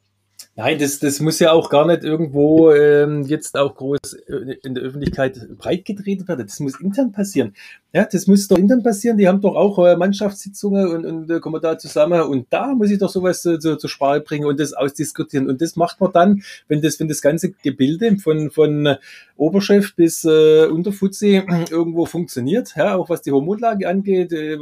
[0.55, 4.75] Nein, das, das muss ja auch gar nicht irgendwo ähm, jetzt auch groß äh, in
[4.75, 6.47] der Öffentlichkeit breitgetreten werden.
[6.47, 7.55] Das muss intern passieren.
[7.95, 9.17] Ja, das muss doch intern passieren.
[9.17, 12.21] Die haben doch auch äh, Mannschaftssitzungen und, und äh, kommen da zusammen.
[12.21, 15.49] Und da muss ich doch sowas äh, zur, zur Sprache bringen und das ausdiskutieren.
[15.49, 18.97] Und das macht man dann, wenn das, wenn das ganze Gebilde von, von
[19.37, 24.59] Oberchef bis äh, Unterfuzzi irgendwo funktioniert, ja, auch was die Hormonlage angeht, äh,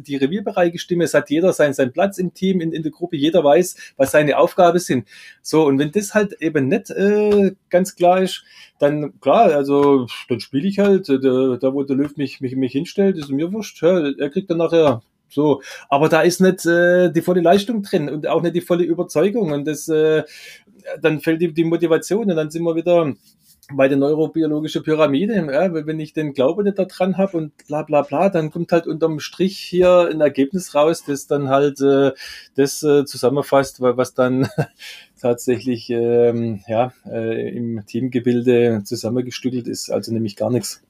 [0.00, 3.16] die Revierbereiche stimmen, es hat jeder seinen, seinen Platz im Team, in, in der Gruppe,
[3.16, 5.06] jeder weiß, was seine Aufgabe sind.
[5.42, 8.44] So, und wenn das halt eben nicht äh, ganz klar ist,
[8.78, 12.72] dann klar, also dann spiele ich halt, äh, da, wo der Löw mich, mich, mich
[12.72, 17.10] hinstellt, ist mir wurscht, ja, er kriegt dann nachher so, aber da ist nicht äh,
[17.10, 20.22] die volle Leistung drin und auch nicht die volle Überzeugung und das äh,
[21.00, 23.12] dann fällt die, die Motivation und dann sind wir wieder
[23.72, 28.02] bei der neurobiologischen Pyramide, ja, wenn ich den Glaube nicht daran habe und bla bla
[28.02, 32.12] bla, dann kommt halt unterm Strich hier ein Ergebnis raus, das dann halt äh,
[32.54, 34.48] das äh, zusammenfasst, was dann
[35.20, 40.82] tatsächlich ähm, ja, äh, im Teamgebilde zusammengestückelt ist, also nämlich gar nichts.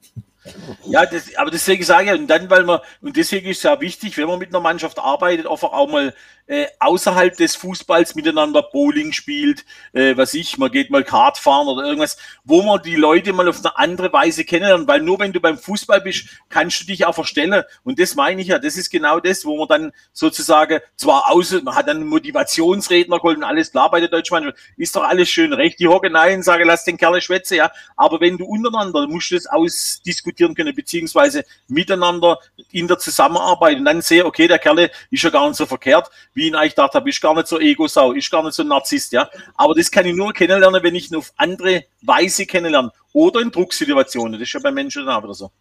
[0.85, 3.79] Ja, das, aber deswegen sage ich, und dann, weil man, und deswegen ist es ja
[3.81, 6.13] wichtig, wenn man mit einer Mannschaft arbeitet, einfach auch mal
[6.47, 11.67] äh, außerhalb des Fußballs miteinander Bowling spielt, äh, was ich, man geht mal Kart fahren
[11.67, 15.33] oder irgendwas, wo man die Leute mal auf eine andere Weise kennenlernt, weil nur wenn
[15.33, 17.63] du beim Fußball bist, kannst du dich auch verstellen.
[17.83, 21.51] Und das meine ich ja, das ist genau das, wo man dann sozusagen zwar aus,
[21.51, 25.03] man hat dann einen Motivationsredner geholt und alles klar bei der deutschen Mannschaft, ist doch
[25.03, 27.71] alles schön recht, die hocken nein, sage, lass den Kerl schwätze, ja.
[27.97, 32.39] Aber wenn du untereinander musst du das ausdiskutieren können, beziehungsweise miteinander
[32.71, 36.09] in der Zusammenarbeit und dann sehe, okay, der Kerl ist ja gar nicht so verkehrt,
[36.33, 38.63] wie ich ihn eigentlich gedacht habe, ist gar nicht so Ego-Sau, ist gar nicht so
[38.63, 39.29] ein Narzisst, ja.
[39.55, 42.91] Aber das kann ich nur kennenlernen, wenn ich ihn auf andere Weise kennenlerne.
[43.13, 44.33] Oder in Drucksituationen.
[44.33, 45.51] Das ist ja bei Menschen dann auch wieder so.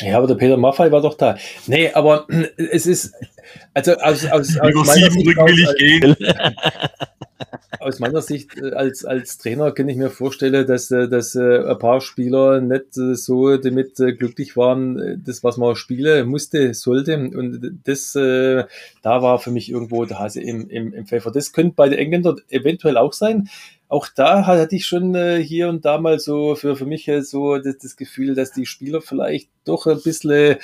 [0.00, 1.36] Ja, aber der Peter Maffei war doch da.
[1.66, 2.26] Nee, aber
[2.56, 3.12] es ist,
[3.72, 6.16] also aus, aus, aus meiner Sicht, will ich gehen.
[7.80, 11.64] aus meiner Sicht äh, als, als Trainer kann ich mir vorstellen, dass, äh, dass äh,
[11.64, 17.16] ein paar Spieler nicht so damit glücklich waren, das, was man spielen musste, sollte.
[17.16, 18.66] Und das, da
[19.02, 21.30] war für mich irgendwo der Hase im, im, im Pfeffer.
[21.30, 23.48] Das könnte bei den Engländern eventuell auch sein
[23.86, 27.78] auch da hatte ich schon hier und da mal so für, für mich so das,
[27.78, 30.56] das, Gefühl, dass die Spieler vielleicht doch ein bisschen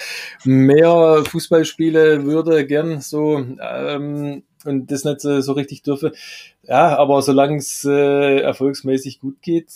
[0.45, 3.45] mehr Fußball spielen würde, gern so.
[3.61, 6.12] Ähm, und das nicht so, so richtig dürfe.
[6.62, 9.68] Ja, aber solange es äh, erfolgsmäßig gut geht,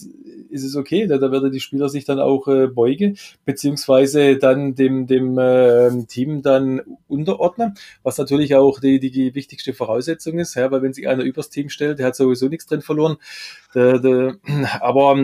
[0.51, 1.07] ist es okay.
[1.07, 6.05] Da, da werden die Spieler sich dann auch äh, beugen, beziehungsweise dann dem, dem äh,
[6.05, 11.09] Team dann unterordnen, was natürlich auch die, die wichtigste Voraussetzung ist, ja, weil wenn sich
[11.09, 13.17] einer übers Team stellt, der hat sowieso nichts drin verloren.
[13.75, 14.37] Der, der,
[14.81, 15.17] aber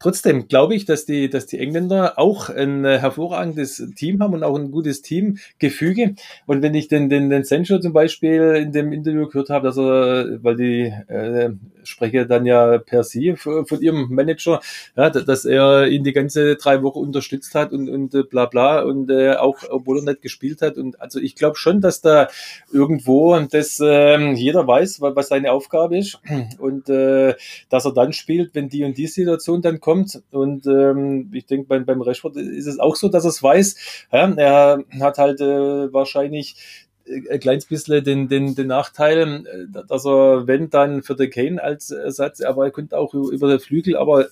[0.00, 4.42] trotzdem glaube ich, dass die, dass die Engländer auch ein äh, hervorragendes Team haben und
[4.42, 6.14] auch ein gutes Teamgefüge.
[6.46, 9.76] Und wenn ich den, den, den Sancho zum Beispiel in dem Interview gehört habe, dass
[9.76, 11.50] er, weil die äh,
[11.84, 14.60] spreche dann ja per Sie von ihrem Manager,
[14.96, 18.80] ja, dass er ihn die ganze drei Wochen unterstützt hat und, und äh, bla bla
[18.82, 20.78] und äh, auch obwohl er nicht gespielt hat.
[20.78, 22.28] Und also ich glaube schon, dass da
[22.72, 26.20] irgendwo das äh, jeder weiß, was seine Aufgabe ist
[26.58, 27.34] und äh,
[27.68, 29.89] dass er dann spielt, wenn die und die Situation dann kommt.
[30.30, 34.06] Und ähm, ich denke, beim, beim Rashford ist es auch so, dass er es weiß.
[34.12, 36.56] Ja, er hat halt äh, wahrscheinlich
[37.30, 41.62] ein kleines bisschen den, den, den Nachteil, äh, dass er, wenn dann für den Kane
[41.62, 44.28] als Ersatz, aber er könnte auch über den Flügel, aber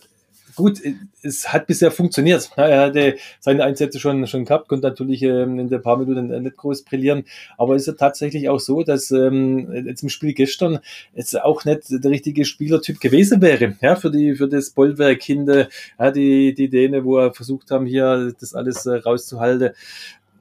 [0.59, 0.83] gut,
[1.23, 2.51] es hat bisher funktioniert.
[2.57, 6.57] Er hatte seine Einsätze schon, schon gehabt, konnte natürlich ähm, in den paar Minuten nicht
[6.57, 7.25] groß brillieren,
[7.57, 10.81] aber es ist ja tatsächlich auch so, dass ähm, jetzt im Spiel gestern
[11.15, 15.69] jetzt auch nicht der richtige Spielertyp gewesen wäre, ja, für die, für das Bollwerk hinter,
[15.99, 19.71] ja, die, die Däne, wo er versucht haben, hier das alles äh, rauszuhalten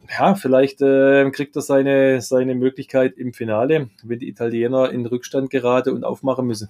[0.10, 5.50] ja, vielleicht äh, kriegt er seine, seine Möglichkeit im Finale, wenn die Italiener in Rückstand
[5.50, 6.70] gerade und aufmachen müssen.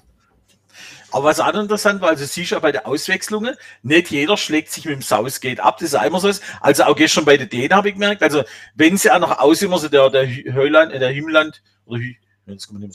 [1.18, 4.72] Aber was auch interessant war, also siehst du ja bei der Auswechslungen, nicht jeder schlägt
[4.72, 6.30] sich mit dem Southgate ab, das ist immer so.
[6.62, 8.44] Also auch gestern bei der Dänen habe ich gemerkt, also
[8.76, 12.90] wenn sie auch noch aus immer so der, der Höland, der Himland, oder mehr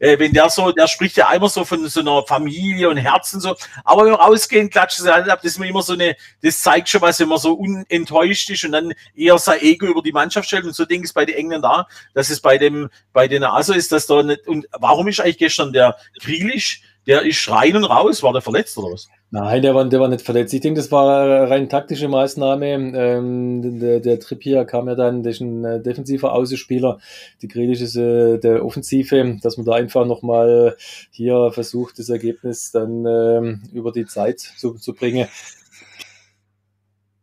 [0.00, 3.40] äh, wenn der so, der spricht ja immer so von so einer Familie und Herzen
[3.40, 6.60] so, aber wenn wir rausgehen, klatschen sie halt ab, das ist immer so eine, das
[6.60, 10.12] zeigt schon was, wenn man so unenttäuscht ist und dann eher sein Ego über die
[10.12, 13.28] Mannschaft stellt und so denke ich bei den Engländern da, dass es bei dem, bei
[13.28, 17.50] den ASO ist, dass da nicht, und warum ist eigentlich gestern der Grealish, der ist
[17.50, 19.08] rein und raus, war der verletzt oder was?
[19.30, 20.52] Nein, der war, der war nicht verletzt.
[20.52, 22.66] Ich denke, das war rein taktische Maßnahme.
[22.66, 26.98] Ähm, der, der Trip hier kam ja dann, das ist ein äh, defensiver Außenspieler.
[27.40, 30.76] Die Grealish ist äh, der Offensive, dass man da einfach nochmal
[31.10, 35.28] hier versucht, das Ergebnis dann ähm, über die Zeit zu, zu bringen.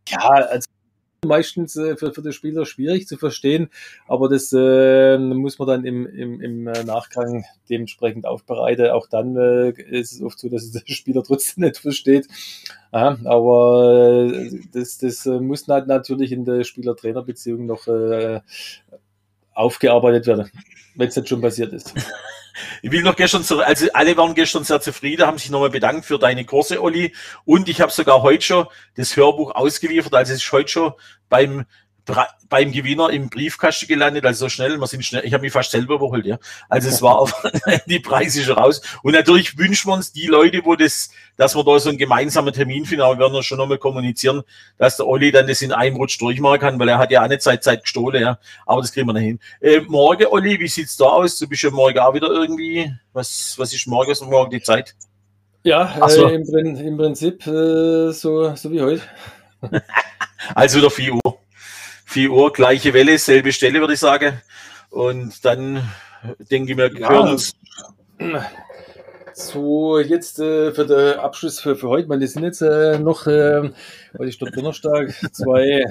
[0.09, 0.67] Ja, also
[1.29, 3.69] meistens äh, für, für den Spieler schwierig zu verstehen,
[4.07, 8.89] aber das äh, muss man dann im, im, im Nachgang dementsprechend aufbereiten.
[8.89, 12.27] Auch dann äh, ist es oft so, dass der Spieler trotzdem nicht versteht.
[12.91, 18.41] Ja, aber äh, das, das äh, muss natürlich in der Spieler-Trainer-Beziehung noch äh,
[19.53, 20.51] aufgearbeitet werden,
[20.95, 21.93] wenn es nicht schon passiert ist.
[22.81, 26.19] Ich will noch gestern, also alle waren gestern sehr zufrieden, haben sich nochmal bedankt für
[26.19, 27.13] deine Kurse, Olli.
[27.45, 30.93] Und ich habe sogar heute schon das Hörbuch ausgeliefert, also es ist heute schon
[31.29, 31.65] beim
[32.49, 35.71] beim Gewinner im Briefkasten gelandet, also so schnell, wir sind schnell, ich habe mich fast
[35.71, 36.39] selber überholt, ja.
[36.67, 37.33] Also es war auf
[37.87, 38.81] die Preise schon raus.
[39.03, 42.53] Und natürlich wünschen wir uns die Leute, wo das, dass wir da so einen gemeinsamen
[42.53, 44.41] Termin finden, aber wir werden schon nochmal kommunizieren,
[44.77, 47.27] dass der Olli dann das in einem Rutsch durchmachen kann, weil er hat ja auch
[47.27, 48.39] nicht Zeit, Zeit gestohlen, ja.
[48.65, 49.39] Aber das kriegen wir noch hin.
[49.61, 51.37] Äh, morgen, Olli, wie sieht's da aus?
[51.37, 54.95] Du bist ja morgen auch wieder irgendwie, was, was ist morgen, ist morgen die Zeit?
[55.63, 56.27] Ja, so.
[56.27, 59.01] äh, im, im, Prinzip äh, so, so wie heute.
[60.55, 61.39] also wieder 4 Uhr.
[62.09, 64.41] 4 Uhr, gleiche Welle, selbe Stelle, würde ich sagen.
[64.89, 65.87] Und dann
[66.49, 67.53] denke ich mir, hören uns.
[69.33, 73.27] So, jetzt äh, für den Abschluss für, für heute, meine, das sind jetzt äh, noch,
[73.27, 73.69] äh,
[74.17, 75.85] heute ist der Donnerstag, zwei,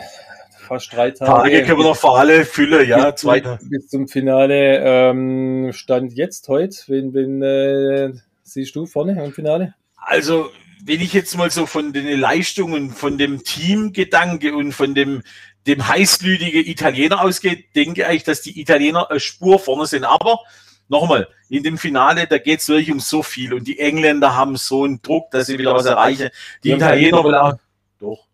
[0.66, 1.50] fast drei Tage.
[1.50, 3.40] Tage können wir noch für alle füllen, ja, bis, zwei.
[3.40, 6.76] Bis zum Finale ähm, stand jetzt heute.
[6.88, 9.74] Wen, wen äh, siehst du vorne im Finale?
[9.96, 10.50] Also,
[10.84, 15.22] wenn ich jetzt mal so von den Leistungen, von dem Teamgedanke und von dem
[15.68, 20.04] dem heißblütige Italiener ausgeht, denke ich, dass die Italiener eine Spur vorne sind.
[20.04, 20.40] Aber
[20.88, 24.56] nochmal, in dem Finale, da geht es wirklich um so viel und die Engländer haben
[24.56, 26.30] so einen Druck, dass sie wieder was erreichen.
[26.64, 27.54] Die Italiener wollen auch,
[27.98, 28.26] doch.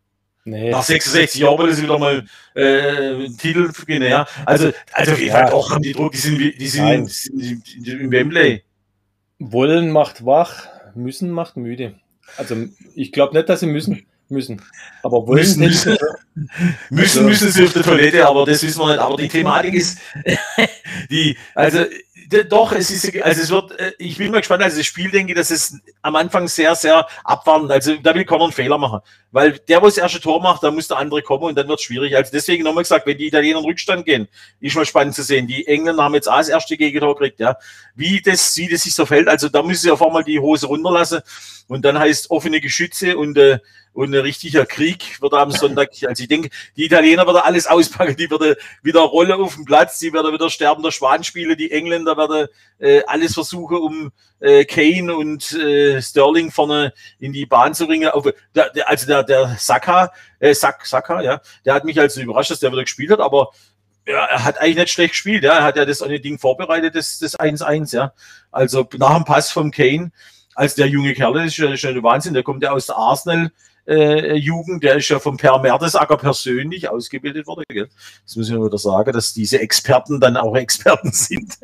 [0.44, 0.70] Nee.
[0.70, 4.26] Nach 66 Jahren wollen sie wieder mal äh, Titel gewinnen, ja.
[4.44, 5.48] Also, also ja.
[5.48, 8.62] doch haben die Druck, die sind, die sind, die sind im Wembley.
[9.38, 11.94] Wollen macht wach, müssen macht müde.
[12.37, 12.56] Also
[12.94, 14.62] ich glaube nicht, dass sie müssen müssen.
[15.02, 15.96] Aber wollen müssen, müssen,
[16.90, 18.98] müssen, müssen sie auf der Toilette, aber das wissen wir nicht.
[18.98, 19.98] Aber die Thematik ist,
[21.10, 21.84] die, also
[22.48, 25.32] doch, es ist, also es wird, äh, ich bin mal gespannt, also das Spiel denke
[25.32, 27.70] ich, dass es am Anfang sehr, sehr abwarten.
[27.70, 29.00] Also da will keiner einen Fehler machen.
[29.30, 31.80] Weil der, wo das erste Tor macht, da muss der andere kommen und dann wird
[31.80, 32.16] es schwierig.
[32.16, 34.28] Also deswegen nochmal gesagt, wenn die Italiener in Rückstand gehen,
[34.60, 35.46] ist mal spannend zu sehen.
[35.46, 37.56] Die Engländer haben jetzt auch das erste Gegentor gekriegt, ja.
[37.94, 40.66] Wie das, wie das sich so fällt, also da müssen sie auf einmal die Hose
[40.66, 41.20] runterlassen
[41.68, 43.58] und dann heißt offene Geschütze und äh,
[43.94, 48.16] und ein richtiger Krieg wird am Sonntag, also ich denke, die Italiener werden alles auspacken,
[48.16, 52.13] die werden wieder Rolle auf dem Platz, die werden wieder sterbender Schwan spielen, die Engländer
[52.16, 52.48] werden
[52.79, 58.09] äh, alles versuchen, um äh, Kane und äh, Sterling vorne in die Bahn zu bringen.
[58.09, 62.72] Also der, der Saka, äh, Sak, Saka, ja, der hat mich also überrascht, dass der
[62.72, 63.50] wieder gespielt hat, aber
[64.07, 65.55] ja, er hat eigentlich nicht schlecht gespielt, ja.
[65.55, 68.12] Er hat ja das eine Ding vorbereitet, das, das 1-1, ja.
[68.50, 70.12] Also nach dem Pass vom Kane
[70.55, 72.96] als der junge Kerl, das ist ja schon ein Wahnsinn, der kommt ja aus der
[72.96, 73.50] Arsenal.
[73.86, 77.64] Äh, Jugend, der ist ja vom Per Mertesacker persönlich ausgebildet worden.
[77.68, 77.88] Gell?
[78.24, 81.58] Das muss ich nur wieder sagen, dass diese Experten dann auch Experten sind.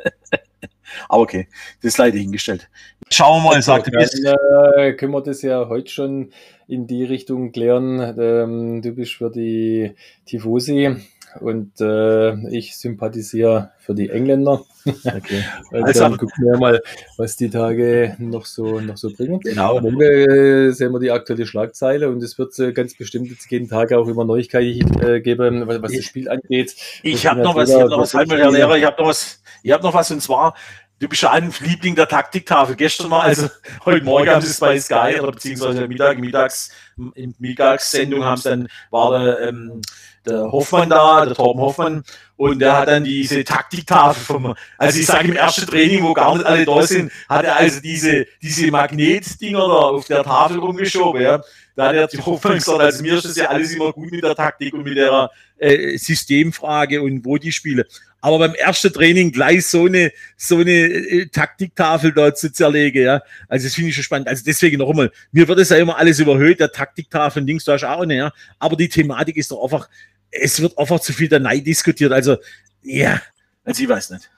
[1.08, 1.48] Aber okay,
[1.82, 2.68] das ist leider hingestellt.
[3.10, 4.34] Schauen wir mal, sagte Dann
[4.76, 6.32] äh, können wir das ja heute schon
[6.66, 8.00] in die Richtung klären.
[8.18, 9.94] Ähm, du bist für die
[10.26, 10.96] Tifosi
[11.40, 14.62] und äh, ich sympathisiere für die Engländer.
[14.86, 15.44] Okay.
[15.72, 16.82] Also, dann gucken wir mal,
[17.16, 19.38] was die Tage noch so, noch so bringen.
[19.40, 19.80] Genau.
[19.80, 23.68] Morgen äh, sehen wir die aktuelle Schlagzeile und es wird äh, ganz bestimmt jetzt jeden
[23.68, 26.74] Tag auch immer Neuigkeiten äh, geben, was, was das Spiel angeht.
[27.02, 29.08] Ich habe noch ja was, ich wieder- hab noch was, Herr Lehrer, ich habe noch
[29.08, 30.54] was, ich habe noch was und zwar,
[30.98, 32.76] du bist ja ein Liebling der Taktiktafel.
[32.76, 33.48] Gestern mal, also
[33.84, 36.70] heute Morgen haben sie es bei Sky oder beziehungsweise Mittag, mittags,
[37.14, 39.80] in Mittagssendung haben sie dann, war der, ähm,
[40.26, 42.04] der Hoffmann da, der Torben Hoffmann,
[42.36, 46.34] und der hat dann diese Taktiktafel vom, also ich sage im ersten Training, wo gar
[46.34, 51.20] nicht alle da sind, hat er also diese, diese Magnetdinger da auf der Tafel rumgeschoben,
[51.20, 51.42] ja.
[51.76, 54.24] Da hat er die Hoffmann gesagt, also mir ist das ja alles immer gut mit
[54.24, 57.86] der Taktik und mit der äh, Systemfrage und wo die spiele.
[58.22, 63.22] Aber beim ersten Training gleich so eine, so eine äh, Taktiktafel dort zu zerlegen, ja.
[63.48, 64.28] Also das finde ich schon spannend.
[64.28, 67.74] Also deswegen noch einmal, mir wird es ja immer alles überhöht, der Taktiktafel, Dings, da
[67.74, 68.32] ist auch eine, ja.
[68.58, 69.88] Aber die Thematik ist doch einfach,
[70.30, 72.12] es wird einfach zu viel der Neid diskutiert.
[72.12, 72.36] Also,
[72.82, 73.20] ja,
[73.64, 74.30] also ich weiß nicht.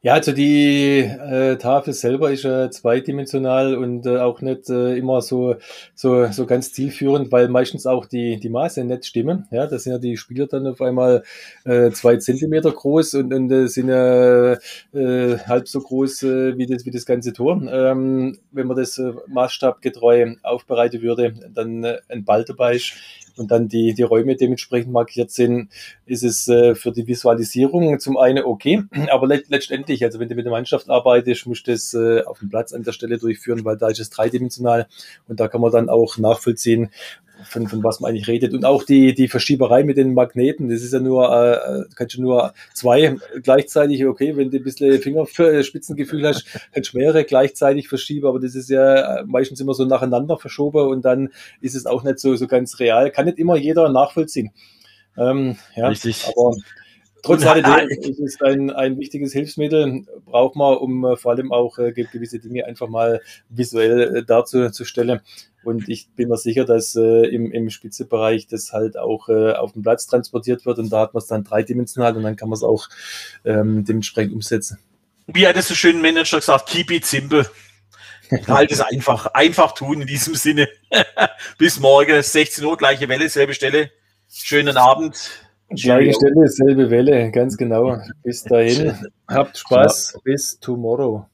[0.00, 5.20] Ja, also die äh, Tafel selber ist ja zweidimensional und äh, auch nicht äh, immer
[5.22, 5.56] so,
[5.96, 9.48] so, so ganz zielführend, weil meistens auch die, die Maße nicht stimmen.
[9.50, 11.24] Ja, da sind ja die Spieler dann auf einmal
[11.64, 16.66] äh, zwei Zentimeter groß und, und äh, sind ja äh, halb so groß äh, wie,
[16.66, 17.60] das, wie das ganze Tor.
[17.68, 22.92] Ähm, wenn man das äh, maßstabgetreu aufbereiten würde, dann äh, ein Ball dabei ist
[23.38, 25.70] und dann die, die Räume dementsprechend markiert sind,
[26.06, 30.34] ist es äh, für die Visualisierung zum einen okay, aber let letztendlich, also wenn du
[30.34, 33.64] mit der Mannschaft arbeitest, musst du das äh, auf dem Platz an der Stelle durchführen,
[33.64, 34.86] weil da ist es dreidimensional
[35.28, 36.90] und da kann man dann auch nachvollziehen,
[37.44, 38.54] von, von was man eigentlich redet.
[38.54, 42.22] Und auch die, die Verschieberei mit den Magneten, das ist ja nur, äh, kannst du
[42.22, 48.26] nur zwei gleichzeitig, okay, wenn du ein bisschen Fingerspitzengefühl hast, kannst du mehrere gleichzeitig verschieben,
[48.26, 52.18] aber das ist ja meistens immer so nacheinander verschoben und dann ist es auch nicht
[52.18, 53.10] so, so ganz real.
[53.10, 54.52] Kann nicht immer jeder nachvollziehen.
[55.16, 56.26] Ähm, ja, Richtig.
[56.28, 56.54] aber
[57.22, 61.78] trotz alledem ist es ein, ein wichtiges Hilfsmittel, braucht man, um äh, vor allem auch
[61.78, 65.20] äh, ge- gewisse Dinge einfach mal visuell äh, darzustellen.
[65.64, 69.72] Und ich bin mir sicher, dass äh, im, im Spitzebereich das halt auch äh, auf
[69.72, 72.56] den Platz transportiert wird und da hat man es dann dreidimensional und dann kann man
[72.56, 72.88] es auch
[73.44, 74.78] ähm, dementsprechend umsetzen.
[75.26, 77.44] Wie hat es so schön Manager gesagt, keep it simple.
[78.46, 80.68] Halt es einfach, einfach tun in diesem Sinne.
[81.58, 83.90] Bis morgen, 16 Uhr, gleiche Welle, selbe Stelle.
[84.30, 85.16] Schönen Abend.
[85.70, 87.98] Gleiche Stelle, selbe Welle, ganz genau.
[88.22, 88.94] Bis dahin.
[89.28, 90.18] Habt Spaß.
[90.24, 91.26] Bis tomorrow.